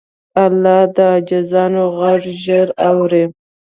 الله 0.43 0.79
د 0.95 0.97
عاجزانو 1.11 1.83
غږ 1.97 2.21
ژر 2.43 2.67
اوري. 2.89 3.23